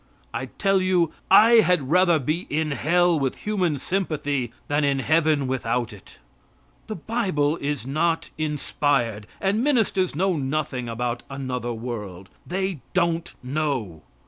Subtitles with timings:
[0.33, 5.45] I tell you I had rather be in hell with human sympathy than in heaven
[5.45, 6.17] without it.
[6.87, 12.29] The bible is not inspired, and ministers know nothing about another world.
[12.47, 14.01] They don't know.